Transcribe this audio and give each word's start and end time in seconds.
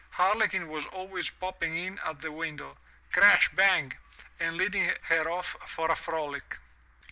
Harlequin 0.13 0.67
was 0.67 0.87
always 0.87 1.29
popping 1.29 1.77
in 1.77 1.99
at 1.99 2.21
the 2.21 2.31
window. 2.31 2.75
Crash 3.11 3.49
bang! 3.49 3.93
and 4.39 4.57
leading 4.57 4.91
her 5.03 5.29
off 5.29 5.55
for 5.67 5.91
a 5.91 5.95
frolic. 5.95 6.57